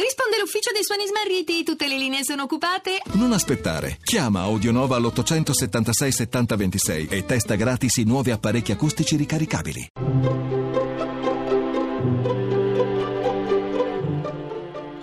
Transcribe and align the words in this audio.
Risponde 0.00 0.38
l'ufficio 0.40 0.70
dei 0.72 0.82
suoni 0.82 1.04
smarriti, 1.06 1.62
tutte 1.62 1.86
le 1.86 1.98
linee 1.98 2.24
sono 2.24 2.44
occupate. 2.44 3.02
Non 3.12 3.32
aspettare. 3.32 3.98
Chiama 4.02 4.40
Audionova 4.40 4.96
all'876 4.96 6.08
7026 6.08 7.08
e 7.10 7.26
testa 7.26 7.54
gratis 7.54 7.98
i 7.98 8.04
nuovi 8.04 8.30
apparecchi 8.30 8.72
acustici 8.72 9.16
ricaricabili. 9.16 9.88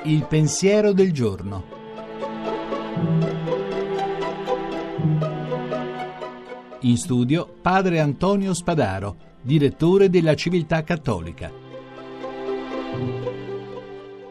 Il 0.05 0.25
pensiero 0.27 0.93
del 0.93 1.11
giorno. 1.11 1.75
In 6.81 6.97
studio 6.97 7.47
padre 7.61 7.99
Antonio 7.99 8.55
Spadaro, 8.55 9.15
direttore 9.43 10.09
della 10.09 10.33
Civiltà 10.33 10.83
Cattolica. 10.83 11.51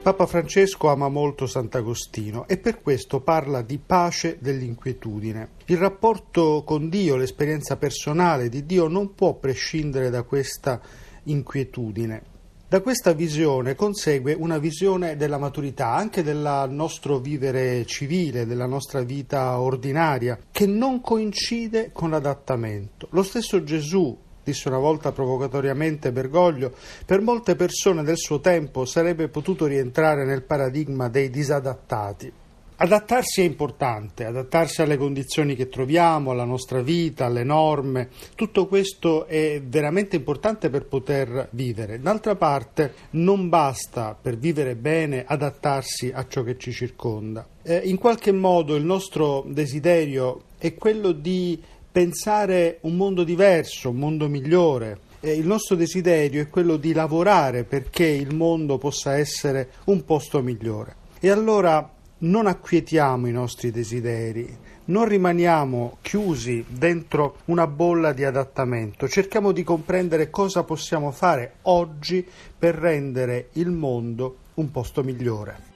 Papa 0.07 0.27
Francesco 0.27 0.87
ama 0.87 1.09
molto 1.09 1.49
Sant'Agostino 1.49 2.47
e 2.47 2.59
per 2.59 2.81
questo 2.81 3.23
parla 3.23 3.61
di 3.63 3.77
pace 3.85 4.37
dell'inquietudine. 4.39 5.49
Il 5.65 5.79
rapporto 5.79 6.63
con 6.65 6.89
Dio, 6.89 7.17
l'esperienza 7.17 7.77
personale 7.77 8.49
di 8.49 8.65
Dio 8.65 8.87
non 8.87 9.17
può 9.17 9.35
prescindere 9.35 10.09
da 10.09 10.23
questa 10.23 10.81
inquietudine. 11.25 12.23
Da 12.69 12.83
questa 12.83 13.15
visione 13.15 13.75
consegue 13.75 14.33
una 14.33 14.59
visione 14.59 15.17
della 15.17 15.39
maturità, 15.39 15.95
anche 15.95 16.23
del 16.23 16.69
nostro 16.71 17.19
vivere 17.19 17.85
civile, 17.85 18.47
della 18.47 18.67
nostra 18.67 19.03
vita 19.03 19.59
ordinaria, 19.59 20.39
che 20.53 20.67
non 20.67 21.01
coincide 21.01 21.91
con 21.93 22.11
l'adattamento. 22.11 23.09
Lo 23.11 23.25
stesso 23.25 23.65
Gesù, 23.65 24.17
disse 24.47 24.69
una 24.69 24.79
volta 24.79 25.11
provocatoriamente 25.11 26.13
Bergoglio, 26.13 26.73
per 27.05 27.21
molte 27.21 27.57
persone 27.57 28.05
del 28.05 28.17
suo 28.17 28.39
tempo 28.39 28.85
sarebbe 28.85 29.27
potuto 29.27 29.67
rientrare 29.67 30.25
nel 30.25 30.45
paradigma 30.45 31.09
dei 31.09 31.31
disadattati. 31.31 32.33
Adattarsi 32.79 33.41
è 33.41 33.45
importante, 33.45 34.27
adattarsi 34.27 34.83
alle 34.83 34.99
condizioni 34.99 35.57
che 35.57 35.69
troviamo, 35.69 36.31
alla 36.31 36.45
nostra 36.45 36.83
vita, 36.83 37.25
alle 37.25 37.43
norme, 37.43 38.11
tutto 38.35 38.67
questo 38.67 39.27
è 39.27 39.63
veramente 39.67 40.17
importante 40.17 40.69
per 40.69 40.85
poter 40.85 41.49
vivere. 41.53 41.99
D'altra 41.99 42.37
parte 42.37 42.93
non 43.13 43.49
basta 43.49 44.17
per 44.21 44.37
vivere 44.37 44.77
bene 44.77 45.25
adattarsi 45.27 46.13
a 46.15 46.27
ciò 46.29 46.43
che 46.43 46.59
ci 46.59 46.71
circonda. 46.71 47.49
Eh, 47.63 47.81
in 47.85 47.97
qualche 47.97 48.31
modo 48.31 48.77
il 48.77 48.85
nostro 48.85 49.43
desiderio 49.49 50.43
è 50.59 50.75
quello 50.75 51.13
di 51.13 51.61
pensare 51.97 52.77
un 52.83 52.95
mondo 52.95 53.25
diverso, 53.25 53.89
un 53.89 53.97
mondo 53.97 54.29
migliore, 54.29 54.99
il 55.21 55.47
nostro 55.47 55.77
desiderio 55.77 56.43
è 56.43 56.49
quello 56.51 56.77
di 56.77 56.93
lavorare 56.93 57.65
perché 57.65 58.05
il 58.05 58.35
mondo 58.35 58.77
possa 58.77 59.17
essere 59.17 59.71
un 59.85 60.05
posto 60.05 60.43
migliore. 60.43 60.95
E 61.19 61.31
allora 61.31 61.91
non 62.19 62.49
acquietiamo 62.49 63.27
i 63.27 63.33
nostri 63.33 63.71
desideri, 63.71 64.47
non 64.85 65.07
rimaniamo 65.07 65.97
chiusi 66.03 66.63
dentro 66.69 67.37
una 67.47 67.67
bolla 67.67 68.13
di 68.13 68.25
adattamento, 68.25 69.09
cerchiamo 69.09 69.53
di 69.53 69.65
comprendere 69.65 70.29
cosa 70.29 70.65
possiamo 70.65 71.11
fare 71.13 71.55
oggi 71.63 72.23
per 72.59 72.75
rendere 72.75 73.49
il 73.53 73.71
mondo 73.71 74.37
un 74.57 74.71
posto 74.71 75.03
migliore. 75.03 75.76